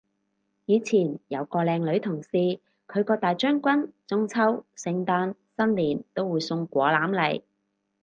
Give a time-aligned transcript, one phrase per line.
[0.65, 2.29] 以前有個靚女同事，
[2.87, 7.43] 佢個大將軍中秋聖誕新年都會送果籃嚟